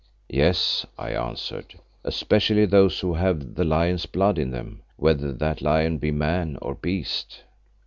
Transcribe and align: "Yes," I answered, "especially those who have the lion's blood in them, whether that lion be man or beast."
"Yes," 0.31 0.83
I 0.97 1.11
answered, 1.11 1.75
"especially 2.03 2.65
those 2.65 3.01
who 3.01 3.13
have 3.13 3.53
the 3.53 3.63
lion's 3.63 4.07
blood 4.07 4.39
in 4.39 4.49
them, 4.49 4.81
whether 4.97 5.31
that 5.31 5.61
lion 5.61 5.99
be 5.99 6.09
man 6.09 6.57
or 6.59 6.73
beast." 6.73 7.43